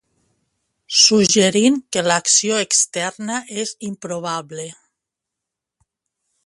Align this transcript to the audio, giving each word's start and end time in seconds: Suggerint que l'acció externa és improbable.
Suggerint 0.99 1.77
que 1.97 2.03
l'acció 2.07 2.57
externa 2.63 3.39
és 3.65 3.75
improbable. 3.91 4.69